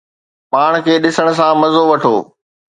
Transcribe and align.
پاڻ 0.51 0.71
کي 0.85 0.93
ڏسڻ 1.03 1.27
سان 1.37 1.53
مزو 1.61 1.81
وٺو 1.89 2.15